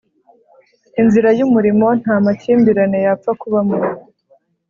[1.01, 3.77] inzira yumurimo ntamakimbirane yapfa kubamo